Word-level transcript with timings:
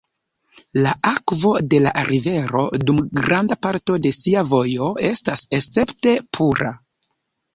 La 0.85 0.91
akvo 1.09 1.49
de 1.73 1.81
la 1.87 1.91
rivero 2.07 2.63
dum 2.87 3.01
granda 3.19 3.57
parto 3.65 3.97
de 4.05 4.11
sia 4.19 4.43
vojo 4.53 4.89
estas 5.09 5.43
escepte 5.59 6.15
pura. 6.39 6.73